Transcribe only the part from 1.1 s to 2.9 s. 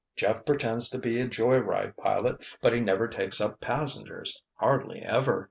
a joy ride pilot, but he